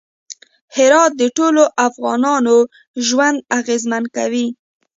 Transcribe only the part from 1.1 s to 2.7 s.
د ټولو افغانانو